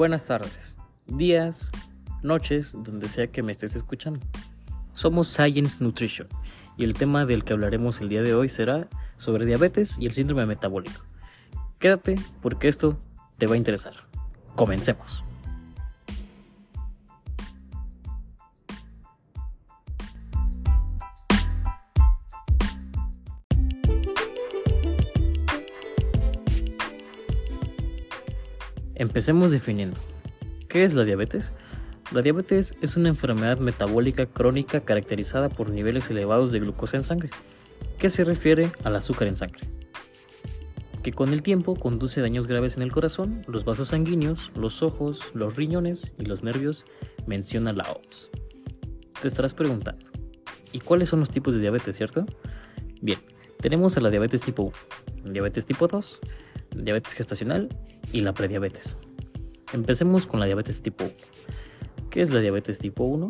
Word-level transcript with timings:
Buenas 0.00 0.24
tardes, 0.24 0.78
días, 1.08 1.70
noches, 2.22 2.72
donde 2.72 3.06
sea 3.06 3.26
que 3.26 3.42
me 3.42 3.52
estés 3.52 3.76
escuchando. 3.76 4.18
Somos 4.94 5.28
Science 5.28 5.84
Nutrition 5.84 6.26
y 6.78 6.84
el 6.84 6.94
tema 6.94 7.26
del 7.26 7.44
que 7.44 7.52
hablaremos 7.52 8.00
el 8.00 8.08
día 8.08 8.22
de 8.22 8.32
hoy 8.32 8.48
será 8.48 8.88
sobre 9.18 9.44
diabetes 9.44 9.98
y 9.98 10.06
el 10.06 10.12
síndrome 10.12 10.46
metabólico. 10.46 11.02
Quédate 11.78 12.14
porque 12.40 12.68
esto 12.68 12.98
te 13.36 13.46
va 13.46 13.56
a 13.56 13.58
interesar. 13.58 13.92
Comencemos. 14.56 15.22
Empecemos 29.00 29.50
definiendo. 29.50 29.98
¿Qué 30.68 30.84
es 30.84 30.92
la 30.92 31.04
diabetes? 31.04 31.54
La 32.12 32.20
diabetes 32.20 32.74
es 32.82 32.98
una 32.98 33.08
enfermedad 33.08 33.58
metabólica 33.58 34.26
crónica 34.26 34.82
caracterizada 34.82 35.48
por 35.48 35.70
niveles 35.70 36.10
elevados 36.10 36.52
de 36.52 36.60
glucosa 36.60 36.98
en 36.98 37.04
sangre, 37.04 37.30
que 37.98 38.10
se 38.10 38.24
refiere 38.24 38.70
al 38.84 38.94
azúcar 38.94 39.28
en 39.28 39.36
sangre, 39.36 39.66
que 41.02 41.12
con 41.12 41.32
el 41.32 41.40
tiempo 41.40 41.76
conduce 41.76 42.20
daños 42.20 42.46
graves 42.46 42.76
en 42.76 42.82
el 42.82 42.92
corazón, 42.92 43.42
los 43.48 43.64
vasos 43.64 43.88
sanguíneos, 43.88 44.52
los 44.54 44.82
ojos, 44.82 45.30
los 45.32 45.56
riñones 45.56 46.12
y 46.18 46.26
los 46.26 46.42
nervios, 46.42 46.84
menciona 47.26 47.72
la 47.72 47.90
OMS. 47.90 48.30
Te 49.22 49.28
estarás 49.28 49.54
preguntando, 49.54 50.04
¿y 50.72 50.80
cuáles 50.80 51.08
son 51.08 51.20
los 51.20 51.30
tipos 51.30 51.54
de 51.54 51.60
diabetes, 51.60 51.96
cierto? 51.96 52.26
Bien, 53.00 53.18
tenemos 53.62 53.96
a 53.96 54.02
la 54.02 54.10
diabetes 54.10 54.42
tipo 54.42 54.74
1, 55.24 55.32
diabetes 55.32 55.64
tipo 55.64 55.88
2, 55.88 56.20
diabetes 56.76 57.14
gestacional 57.14 57.70
y 58.12 58.20
la 58.20 58.32
prediabetes. 58.32 58.96
Empecemos 59.72 60.26
con 60.26 60.40
la 60.40 60.46
diabetes 60.46 60.82
tipo 60.82 61.04
1. 61.04 61.14
¿Qué 62.10 62.22
es 62.22 62.30
la 62.30 62.40
diabetes 62.40 62.78
tipo 62.78 63.04
1? 63.04 63.28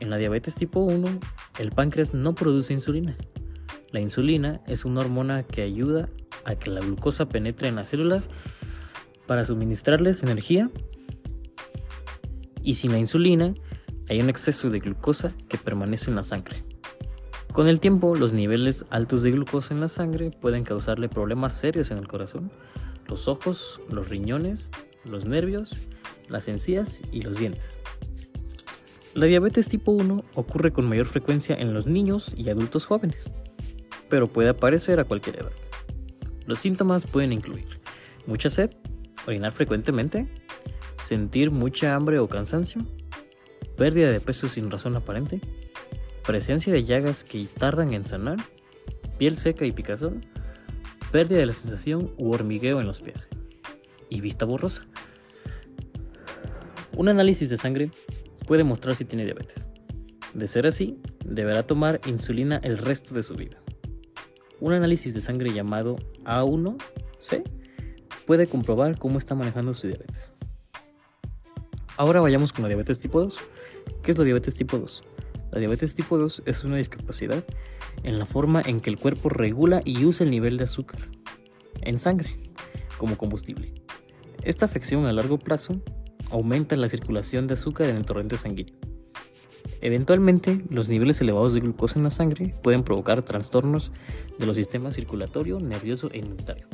En 0.00 0.10
la 0.10 0.16
diabetes 0.16 0.54
tipo 0.54 0.80
1, 0.80 1.20
el 1.58 1.70
páncreas 1.72 2.14
no 2.14 2.34
produce 2.34 2.72
insulina. 2.72 3.16
La 3.90 4.00
insulina 4.00 4.60
es 4.66 4.84
una 4.84 5.00
hormona 5.00 5.42
que 5.42 5.62
ayuda 5.62 6.08
a 6.44 6.54
que 6.54 6.70
la 6.70 6.80
glucosa 6.80 7.28
penetre 7.28 7.68
en 7.68 7.76
las 7.76 7.88
células 7.88 8.28
para 9.26 9.44
suministrarles 9.44 10.22
energía. 10.22 10.70
Y 12.62 12.74
sin 12.74 12.92
la 12.92 12.98
insulina, 12.98 13.54
hay 14.08 14.20
un 14.20 14.30
exceso 14.30 14.70
de 14.70 14.80
glucosa 14.80 15.32
que 15.48 15.58
permanece 15.58 16.10
en 16.10 16.16
la 16.16 16.22
sangre. 16.22 16.64
Con 17.52 17.68
el 17.68 17.80
tiempo, 17.80 18.14
los 18.14 18.32
niveles 18.32 18.86
altos 18.88 19.22
de 19.22 19.30
glucosa 19.30 19.74
en 19.74 19.80
la 19.80 19.88
sangre 19.88 20.30
pueden 20.30 20.64
causarle 20.64 21.08
problemas 21.08 21.52
serios 21.52 21.90
en 21.90 21.98
el 21.98 22.08
corazón, 22.08 22.50
los 23.12 23.28
ojos, 23.28 23.82
los 23.90 24.08
riñones, 24.08 24.70
los 25.04 25.26
nervios, 25.26 25.76
las 26.30 26.48
encías 26.48 27.02
y 27.12 27.20
los 27.20 27.36
dientes. 27.36 27.76
La 29.12 29.26
diabetes 29.26 29.68
tipo 29.68 29.92
1 29.92 30.24
ocurre 30.34 30.72
con 30.72 30.88
mayor 30.88 31.04
frecuencia 31.04 31.54
en 31.54 31.74
los 31.74 31.86
niños 31.86 32.34
y 32.38 32.48
adultos 32.48 32.86
jóvenes, 32.86 33.30
pero 34.08 34.32
puede 34.32 34.48
aparecer 34.48 34.98
a 34.98 35.04
cualquier 35.04 35.40
edad. 35.40 35.52
Los 36.46 36.60
síntomas 36.60 37.06
pueden 37.06 37.34
incluir 37.34 37.82
mucha 38.26 38.48
sed, 38.48 38.70
orinar 39.26 39.52
frecuentemente, 39.52 40.26
sentir 41.04 41.50
mucha 41.50 41.94
hambre 41.94 42.18
o 42.18 42.30
cansancio, 42.30 42.80
pérdida 43.76 44.10
de 44.10 44.20
peso 44.20 44.48
sin 44.48 44.70
razón 44.70 44.96
aparente, 44.96 45.42
presencia 46.26 46.72
de 46.72 46.84
llagas 46.84 47.24
que 47.24 47.46
tardan 47.46 47.92
en 47.92 48.06
sanar, 48.06 48.38
piel 49.18 49.36
seca 49.36 49.66
y 49.66 49.72
picazón, 49.72 50.24
pérdida 51.12 51.38
de 51.38 51.46
la 51.46 51.52
sensación 51.52 52.10
u 52.16 52.32
hormigueo 52.32 52.80
en 52.80 52.86
los 52.86 53.02
pies 53.02 53.28
y 54.08 54.20
vista 54.20 54.46
borrosa. 54.46 54.86
Un 56.96 57.08
análisis 57.08 57.48
de 57.48 57.58
sangre 57.58 57.90
puede 58.46 58.64
mostrar 58.64 58.96
si 58.96 59.04
tiene 59.04 59.24
diabetes. 59.24 59.68
De 60.34 60.46
ser 60.46 60.66
así, 60.66 60.98
deberá 61.24 61.62
tomar 61.64 62.00
insulina 62.06 62.60
el 62.64 62.78
resto 62.78 63.14
de 63.14 63.22
su 63.22 63.34
vida. 63.34 63.58
Un 64.60 64.72
análisis 64.72 65.12
de 65.12 65.20
sangre 65.20 65.52
llamado 65.52 65.96
A1C 66.24 67.42
puede 68.26 68.46
comprobar 68.46 68.98
cómo 68.98 69.18
está 69.18 69.34
manejando 69.34 69.74
su 69.74 69.88
diabetes. 69.88 70.32
Ahora 71.98 72.20
vayamos 72.20 72.52
con 72.52 72.62
la 72.62 72.68
diabetes 72.68 73.00
tipo 73.00 73.20
2. 73.20 73.38
¿Qué 74.02 74.12
es 74.12 74.18
la 74.18 74.24
diabetes 74.24 74.54
tipo 74.54 74.78
2? 74.78 75.02
La 75.52 75.58
diabetes 75.58 75.94
tipo 75.94 76.16
2 76.16 76.44
es 76.46 76.64
una 76.64 76.78
discapacidad 76.78 77.44
en 78.04 78.18
la 78.18 78.24
forma 78.24 78.62
en 78.64 78.80
que 78.80 78.88
el 78.88 78.98
cuerpo 78.98 79.28
regula 79.28 79.80
y 79.84 80.06
usa 80.06 80.24
el 80.24 80.30
nivel 80.30 80.56
de 80.56 80.64
azúcar 80.64 81.10
en 81.82 82.00
sangre 82.00 82.30
como 82.96 83.18
combustible. 83.18 83.74
Esta 84.42 84.64
afección 84.64 85.04
a 85.04 85.12
largo 85.12 85.38
plazo 85.38 85.82
aumenta 86.30 86.74
la 86.76 86.88
circulación 86.88 87.46
de 87.46 87.54
azúcar 87.54 87.90
en 87.90 87.96
el 87.96 88.06
torrente 88.06 88.38
sanguíneo. 88.38 88.76
Eventualmente, 89.82 90.64
los 90.70 90.88
niveles 90.88 91.20
elevados 91.20 91.52
de 91.52 91.60
glucosa 91.60 91.98
en 91.98 92.04
la 92.04 92.10
sangre 92.10 92.54
pueden 92.62 92.82
provocar 92.82 93.22
trastornos 93.22 93.92
de 94.38 94.46
los 94.46 94.56
sistemas 94.56 94.94
circulatorio, 94.94 95.60
nervioso 95.60 96.08
e 96.12 96.18
inmunitario. 96.18 96.66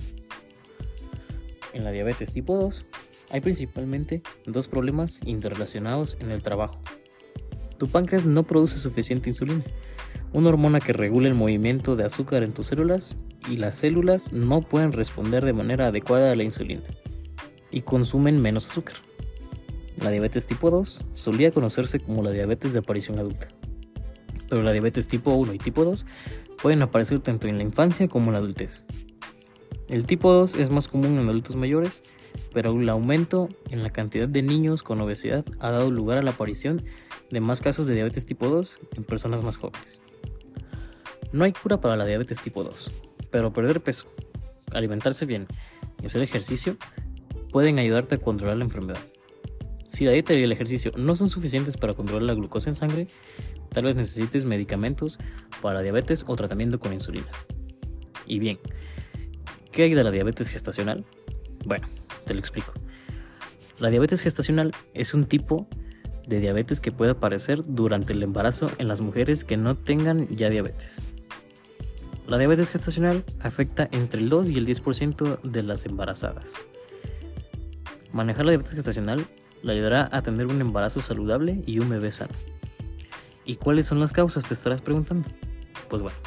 En 1.73 1.83
la 1.83 1.91
diabetes 1.91 2.33
tipo 2.33 2.57
2 2.57 2.85
hay 3.31 3.41
principalmente 3.41 4.23
dos 4.47 4.69
problemas 4.69 5.19
interrelacionados 5.25 6.17
en 6.21 6.31
el 6.31 6.43
trabajo 6.43 6.81
tu 7.79 7.89
páncreas 7.89 8.27
no 8.27 8.43
produce 8.43 8.79
suficiente 8.79 9.31
insulina, 9.31 9.65
una 10.33 10.51
hormona 10.51 10.81
que 10.81 10.93
regula 10.93 11.29
el 11.29 11.35
movimiento 11.35 11.97
de 11.97 12.05
azúcar 12.05 12.43
en 12.43 12.53
tus 12.53 12.67
células 12.67 13.17
y 13.49 13.57
las 13.57 13.77
células 13.77 14.33
no 14.33 14.61
pueden 14.63 14.93
responder 14.93 15.45
de 15.45 15.53
manera 15.53 15.87
adecuada 15.87 16.33
a 16.33 16.37
la 16.37 16.43
insulina 16.43 16.83
y 17.71 17.83
consumen 17.83 18.41
menos 18.41 18.69
azúcar. 18.69 18.97
La 20.01 20.11
diabetes 20.11 20.47
tipo 20.47 20.71
2 20.71 21.05
solía 21.15 21.51
conocerse 21.51 21.99
como 22.01 22.23
la 22.23 22.31
diabetes 22.31 22.73
de 22.73 22.81
aparición 22.81 23.19
adulta, 23.19 23.49
pero 24.49 24.63
la 24.63 24.73
diabetes 24.73 25.09
tipo 25.09 25.33
1 25.33 25.55
y 25.55 25.59
tipo 25.59 25.85
2 25.85 26.05
pueden 26.61 26.83
aparecer 26.83 27.21
tanto 27.21 27.49
en 27.49 27.57
la 27.57 27.63
infancia 27.63 28.09
como 28.09 28.27
en 28.27 28.33
la 28.35 28.39
adultez. 28.39 28.85
El 29.89 30.05
tipo 30.05 30.33
2 30.33 30.57
es 30.57 30.71
más 30.71 30.89
común 30.89 31.19
en 31.19 31.29
adultos 31.29 31.57
mayores, 31.57 32.03
pero 32.53 32.79
el 32.79 32.89
aumento 32.89 33.49
en 33.71 33.83
la 33.83 33.91
cantidad 33.91 34.29
de 34.29 34.43
niños 34.43 34.83
con 34.83 35.01
obesidad 35.01 35.45
ha 35.61 35.71
dado 35.71 35.91
lugar 35.91 36.19
a 36.19 36.23
la 36.23 36.33
aparición 36.33 36.85
más 37.41 37.61
casos 37.61 37.87
de 37.87 37.95
diabetes 37.95 38.27
tipo 38.27 38.49
2 38.49 38.81
en 38.97 39.05
personas 39.05 39.43
más 39.43 39.57
jóvenes. 39.57 40.01
No 41.33 41.45
hay 41.45 41.53
cura 41.53 41.81
para 41.81 41.97
la 41.97 42.07
diabetes 42.07 42.41
tipo 42.41 42.65
2, 42.65 42.91
pero 43.31 43.53
perder 43.53 43.83
peso, 43.83 44.07
alimentarse 44.73 45.27
bien 45.27 45.47
y 46.03 46.07
hacer 46.07 46.23
ejercicio 46.23 46.77
pueden 47.53 47.79
ayudarte 47.79 48.17
a 48.17 48.19
controlar 48.19 48.57
la 48.57 48.65
enfermedad. 48.65 49.01
Si 49.89 50.05
la 50.05 50.13
dieta 50.13 50.35
y 50.35 50.43
el 50.43 50.53
ejercicio 50.53 50.93
no 50.97 51.17
son 51.17 51.29
suficientes 51.29 51.77
para 51.77 51.95
controlar 51.95 52.23
la 52.23 52.35
glucosa 52.35 52.69
en 52.69 52.75
sangre, 52.75 53.09
tal 53.71 53.85
vez 53.85 53.97
necesites 53.97 54.45
medicamentos 54.45 55.19
para 55.63 55.81
diabetes 55.81 56.25
o 56.27 56.37
tratamiento 56.37 56.79
con 56.79 56.93
insulina. 56.93 57.29
Y 58.27 58.39
bien, 58.39 58.59
¿qué 59.73 59.85
hay 59.85 59.95
de 59.95 60.05
la 60.05 60.11
diabetes 60.11 60.51
gestacional? 60.51 61.07
Bueno, 61.65 61.89
te 62.27 62.35
lo 62.35 62.41
explico. 62.41 62.73
La 63.79 63.89
diabetes 63.89 64.21
gestacional 64.21 64.75
es 64.93 65.15
un 65.15 65.25
tipo 65.27 65.69
de 65.71 65.88
diabetes 66.29 66.81
que 66.81 66.93
puede 66.93 67.13
aparecer 67.13 67.63
durante 67.67 68.13
el 68.13 68.23
embarazo 68.23 68.71
en 68.79 68.89
las 68.89 69.01
mujeres 69.01 69.45
que 69.45 69.57
no 69.57 69.77
tengan 69.77 70.29
ya 70.29 70.51
diabetes. 70.51 71.01
La 72.27 72.37
diabetes 72.37 72.69
gestacional 72.69 73.25
afecta 73.41 73.89
entre 73.91 74.21
el 74.21 74.29
2 74.29 74.51
y 74.51 74.59
el 74.59 74.67
10% 74.67 75.41
de 75.41 75.63
las 75.63 75.87
embarazadas. 75.87 76.53
Manejar 78.13 78.45
la 78.45 78.53
diabetes 78.53 78.75
gestacional 78.75 79.27
le 79.63 79.73
ayudará 79.73 80.09
a 80.13 80.23
tener 80.23 80.47
un 80.47 80.61
embarazo 80.61 81.01
saludable 81.01 81.63
y 81.67 81.79
un 81.79 81.89
bebé 81.89 82.13
sano. 82.13 82.35
¿Y 83.47 83.57
cuáles 83.57 83.87
son 83.87 83.99
las 83.99 84.13
causas? 84.13 84.45
Te 84.45 84.53
estarás 84.53 84.83
preguntando. 84.83 85.29
Pues 85.89 86.03
bueno, 86.03 86.19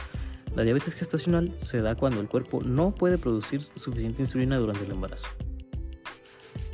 la 0.56 0.63
diabetes 0.63 0.95
gestacional 0.95 1.54
se 1.57 1.81
da 1.81 1.95
cuando 1.95 2.19
el 2.19 2.27
cuerpo 2.27 2.62
no 2.63 2.95
puede 2.95 3.18
producir 3.18 3.62
suficiente 3.62 4.24
insulina 4.24 4.57
durante 4.57 4.83
el 4.86 4.92
embarazo. 4.92 5.27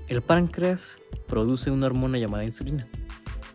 El 0.08 0.22
páncreas 0.22 0.98
produce 1.28 1.70
una 1.70 1.88
hormona 1.88 2.18
llamada 2.18 2.46
insulina, 2.46 2.88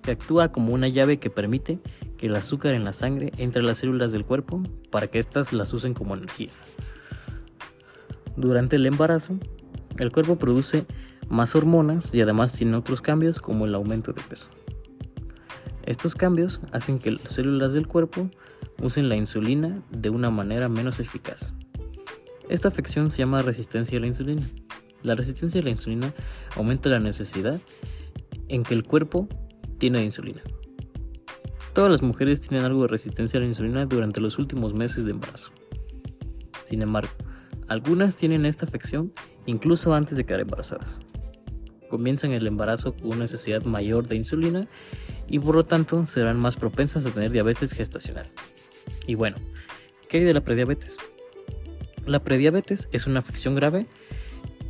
que 0.03 0.11
actúa 0.11 0.53
como 0.53 0.75
una 0.75 0.89
llave 0.89 1.19
que 1.19 1.31
permite 1.31 1.79
que 2.19 2.27
el 2.27 2.37
azúcar 2.37 2.75
en 2.75 2.85
la 2.85 2.93
sangre 2.93 3.33
entre 3.39 3.63
las 3.63 3.79
células 3.79 4.13
del 4.13 4.25
cuerpo 4.25 4.63
para 4.91 5.07
que 5.07 5.19
éstas 5.19 5.53
las 5.53 5.73
usen 5.73 5.95
como 5.95 6.15
energía. 6.15 6.51
Durante 8.37 8.77
el 8.77 8.87
embarazo, 8.87 9.39
el 9.99 10.11
cuerpo 10.11 10.37
produce 10.37 10.87
más 11.29 11.55
hormonas 11.55 12.13
y 12.13 12.21
además 12.21 12.53
tiene 12.53 12.77
otros 12.77 13.01
cambios 13.01 13.39
como 13.41 13.67
el 13.67 13.75
aumento 13.75 14.13
de 14.13 14.23
peso. 14.23 14.51
Estos 15.85 16.15
cambios 16.15 16.61
hacen 16.73 16.99
que 16.99 17.13
las 17.13 17.33
células 17.33 17.73
del 17.73 17.87
cuerpo 17.87 18.31
usen 18.81 19.09
la 19.09 19.17
insulina 19.17 19.83
de 19.91 20.11
una 20.11 20.31
manera 20.31 20.69
menos 20.69 21.01
eficaz. 21.01 21.55
Esta 22.49 22.69
afección 22.69 23.11
se 23.11 23.19
llama 23.19 23.43
resistencia 23.43 23.99
a 23.99 24.01
la 24.01 24.07
insulina. 24.07 24.43
La 25.03 25.15
resistencia 25.15 25.61
a 25.61 25.65
la 25.65 25.71
insulina 25.71 26.13
aumenta 26.57 26.89
la 26.89 27.01
necesidad 27.01 27.61
en 28.49 28.63
que 28.63 28.75
el 28.75 28.85
cuerpo 28.85 29.29
tiene 29.83 30.05
insulina. 30.05 30.41
Todas 31.73 31.91
las 31.91 32.03
mujeres 32.03 32.41
tienen 32.41 32.65
algo 32.65 32.83
de 32.83 32.87
resistencia 32.87 33.39
a 33.39 33.41
la 33.41 33.49
insulina 33.49 33.85
durante 33.85 34.21
los 34.21 34.39
últimos 34.39 34.75
meses 34.75 35.05
de 35.05 35.11
embarazo. 35.11 35.51
Sin 36.63 36.83
embargo, 36.83 37.11
algunas 37.67 38.15
tienen 38.15 38.47
esta 38.47 38.65
afección 38.65 39.13
incluso 39.45 39.93
antes 39.93 40.17
de 40.17 40.25
quedar 40.25 40.39
embarazadas. 40.39 41.01
comienzan 41.91 42.31
el 42.31 42.47
embarazo 42.47 42.95
con 42.95 43.09
una 43.09 43.25
necesidad 43.25 43.65
mayor 43.65 44.07
de 44.07 44.15
insulina 44.15 44.69
y 45.29 45.41
por 45.41 45.57
lo 45.57 45.65
tanto 45.65 46.07
serán 46.07 46.39
más 46.39 46.55
propensas 46.55 47.05
a 47.05 47.11
tener 47.11 47.33
diabetes 47.33 47.73
gestacional. 47.73 48.29
Y 49.09 49.17
bueno, 49.17 49.37
¿qué 50.09 50.19
hay 50.19 50.25
de 50.25 50.33
la 50.33 50.45
prediabetes? 50.45 50.97
La 52.07 52.23
prediabetes 52.23 52.89
es 52.93 53.09
una 53.09 53.19
afección 53.19 53.57
grave 53.57 53.89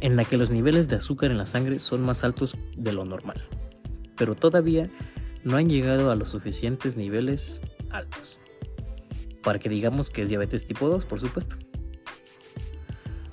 en 0.00 0.16
la 0.16 0.24
que 0.24 0.38
los 0.38 0.50
niveles 0.50 0.88
de 0.88 0.96
azúcar 0.96 1.30
en 1.30 1.36
la 1.36 1.44
sangre 1.44 1.80
son 1.80 2.00
más 2.00 2.24
altos 2.24 2.56
de 2.78 2.94
lo 2.94 3.04
normal, 3.04 3.46
pero 4.16 4.34
todavía 4.34 4.90
no 5.44 5.56
han 5.56 5.68
llegado 5.68 6.10
a 6.10 6.16
los 6.16 6.30
suficientes 6.30 6.96
niveles 6.96 7.60
altos 7.90 8.38
para 9.42 9.58
que 9.58 9.68
digamos 9.68 10.08
que 10.08 10.22
es 10.22 10.28
diabetes 10.28 10.66
tipo 10.66 10.88
2, 10.88 11.04
por 11.04 11.20
supuesto. 11.20 11.56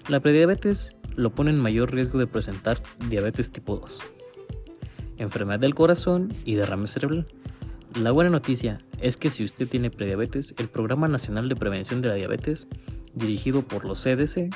La 0.08 0.20
prediabetes 0.20 0.96
lo 1.16 1.34
pone 1.36 1.52
en 1.52 1.60
mayor 1.60 1.94
riesgo 1.94 2.18
de 2.18 2.28
presentar 2.28 2.82
diabetes 3.10 3.52
tipo 3.52 3.78
2, 3.78 4.00
enfermedad 5.18 5.60
del 5.60 5.76
corazón 5.76 6.34
y 6.46 6.56
derrame 6.56 6.88
cerebral. 6.88 7.28
La 7.96 8.12
buena 8.12 8.30
noticia 8.30 8.80
es 9.00 9.18
que 9.18 9.30
si 9.30 9.44
usted 9.44 9.68
tiene 9.68 9.90
prediabetes, 9.90 10.54
el 10.58 10.68
Programa 10.68 11.08
Nacional 11.08 11.50
de 11.50 11.56
Prevención 11.56 12.02
de 12.02 12.08
la 12.08 12.16
Diabetes, 12.16 12.68
dirigido 13.14 13.64
por 13.64 13.86
los 13.86 14.04
CDC, 14.04 14.50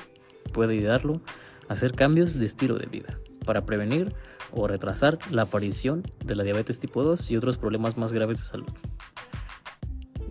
puede 0.54 0.78
ayudarlo 0.78 1.22
a 1.68 1.74
hacer 1.74 1.94
cambios 1.94 2.36
de 2.36 2.46
estilo 2.46 2.78
de 2.78 2.86
vida 2.88 3.20
para 3.44 3.66
prevenir 3.66 4.14
o 4.52 4.68
retrasar 4.68 5.20
la 5.32 5.44
aparición 5.44 6.04
de 6.24 6.36
la 6.36 6.44
diabetes 6.44 6.80
tipo 6.80 7.04
2 7.04 7.32
y 7.32 7.38
otros 7.38 7.58
problemas 7.58 7.98
más 7.98 8.12
graves 8.12 8.38
de 8.38 8.44
salud. 8.44 8.70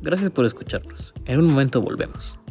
Gracias 0.00 0.30
por 0.30 0.44
escucharnos. 0.44 1.14
En 1.26 1.38
un 1.38 1.46
momento 1.46 1.80
volvemos. 1.80 2.41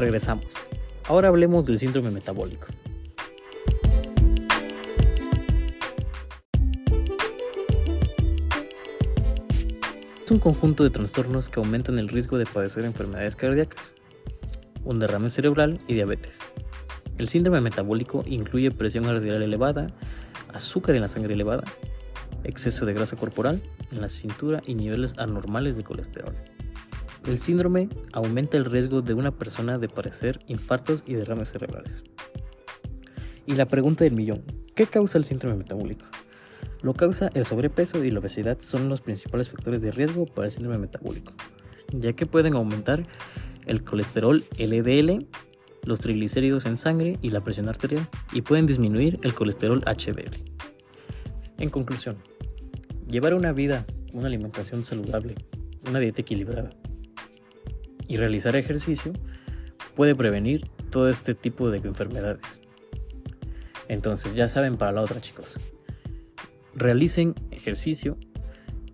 Regresamos. 0.00 0.54
Ahora 1.08 1.28
hablemos 1.28 1.66
del 1.66 1.78
síndrome 1.78 2.10
metabólico. 2.10 2.68
Es 10.24 10.30
un 10.30 10.38
conjunto 10.38 10.84
de 10.84 10.90
trastornos 10.90 11.50
que 11.50 11.60
aumentan 11.60 11.98
el 11.98 12.08
riesgo 12.08 12.38
de 12.38 12.46
padecer 12.46 12.86
enfermedades 12.86 13.36
cardíacas, 13.36 13.92
un 14.84 15.00
derrame 15.00 15.28
cerebral 15.28 15.78
y 15.86 15.92
diabetes. 15.92 16.38
El 17.18 17.28
síndrome 17.28 17.60
metabólico 17.60 18.24
incluye 18.26 18.70
presión 18.70 19.04
arterial 19.04 19.42
elevada, 19.42 19.88
azúcar 20.54 20.94
en 20.94 21.02
la 21.02 21.08
sangre 21.08 21.34
elevada, 21.34 21.64
exceso 22.44 22.86
de 22.86 22.94
grasa 22.94 23.16
corporal 23.16 23.60
en 23.92 24.00
la 24.00 24.08
cintura 24.08 24.62
y 24.64 24.76
niveles 24.76 25.18
anormales 25.18 25.76
de 25.76 25.84
colesterol. 25.84 26.34
El 27.30 27.38
síndrome 27.38 27.88
aumenta 28.12 28.56
el 28.56 28.64
riesgo 28.64 29.02
de 29.02 29.14
una 29.14 29.30
persona 29.30 29.78
de 29.78 29.88
padecer 29.88 30.40
infartos 30.48 31.04
y 31.06 31.14
derrames 31.14 31.52
cerebrales. 31.52 32.02
Y 33.46 33.54
la 33.54 33.66
pregunta 33.66 34.02
del 34.02 34.14
millón, 34.14 34.42
¿qué 34.74 34.86
causa 34.86 35.16
el 35.16 35.22
síndrome 35.22 35.54
metabólico? 35.54 36.06
Lo 36.82 36.92
causa 36.92 37.30
el 37.34 37.44
sobrepeso 37.44 38.02
y 38.02 38.10
la 38.10 38.18
obesidad 38.18 38.58
son 38.58 38.88
los 38.88 39.00
principales 39.00 39.48
factores 39.48 39.80
de 39.80 39.92
riesgo 39.92 40.26
para 40.26 40.46
el 40.46 40.50
síndrome 40.50 40.78
metabólico, 40.78 41.32
ya 41.92 42.14
que 42.14 42.26
pueden 42.26 42.54
aumentar 42.54 43.06
el 43.64 43.84
colesterol 43.84 44.42
LDL, 44.58 45.24
los 45.84 46.00
triglicéridos 46.00 46.66
en 46.66 46.76
sangre 46.76 47.16
y 47.22 47.28
la 47.28 47.44
presión 47.44 47.68
arterial, 47.68 48.08
y 48.32 48.42
pueden 48.42 48.66
disminuir 48.66 49.20
el 49.22 49.34
colesterol 49.34 49.84
HDL. 49.86 50.34
En 51.58 51.70
conclusión, 51.70 52.16
llevar 53.08 53.34
una 53.34 53.52
vida, 53.52 53.86
una 54.12 54.26
alimentación 54.26 54.84
saludable, 54.84 55.36
una 55.86 56.00
dieta 56.00 56.22
equilibrada, 56.22 56.70
y 58.10 58.16
realizar 58.16 58.56
ejercicio 58.56 59.12
puede 59.94 60.16
prevenir 60.16 60.68
todo 60.90 61.08
este 61.08 61.36
tipo 61.36 61.70
de 61.70 61.78
enfermedades. 61.78 62.60
Entonces 63.86 64.34
ya 64.34 64.48
saben 64.48 64.76
para 64.76 64.90
la 64.90 65.02
otra 65.02 65.20
chicos. 65.20 65.60
Realicen 66.74 67.36
ejercicio 67.52 68.18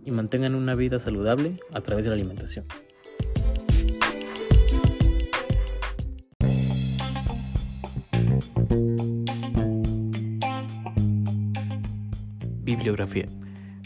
y 0.05 0.11
mantengan 0.11 0.55
una 0.55 0.75
vida 0.75 0.99
saludable 0.99 1.59
a 1.73 1.81
través 1.81 2.05
de 2.05 2.11
la 2.11 2.15
alimentación. 2.17 2.67
Bibliografía. 12.63 13.27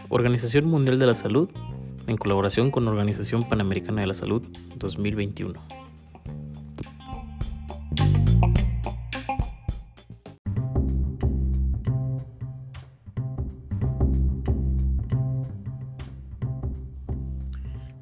Organización 0.08 0.64
Mundial 0.64 0.98
de 0.98 1.06
la 1.06 1.14
Salud 1.14 1.48
en 2.08 2.16
colaboración 2.16 2.72
con 2.72 2.88
Organización 2.88 3.48
Panamericana 3.48 4.00
de 4.00 4.08
la 4.08 4.14
Salud 4.14 4.42
2021. 4.80 5.60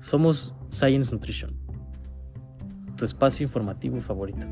Somos 0.00 0.54
Science 0.70 1.12
Nutrition, 1.12 1.54
tu 2.96 3.04
espacio 3.04 3.44
informativo 3.44 4.00
favorito. 4.00 4.46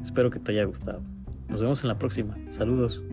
Espero 0.00 0.30
que 0.30 0.38
te 0.38 0.52
haya 0.52 0.64
gustado. 0.64 1.02
Nos 1.48 1.60
vemos 1.60 1.82
en 1.82 1.88
la 1.88 1.98
próxima. 1.98 2.38
Saludos. 2.48 3.04